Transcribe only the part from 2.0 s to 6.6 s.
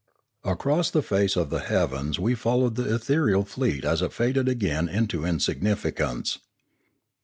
we followed the ethereal fleet as it faded again into insignificance.